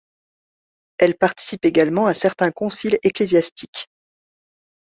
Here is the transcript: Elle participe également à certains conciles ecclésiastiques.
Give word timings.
Elle 0.97 1.13
participe 1.15 1.63
également 1.63 2.07
à 2.07 2.15
certains 2.15 2.49
conciles 2.49 2.97
ecclésiastiques. 3.03 3.87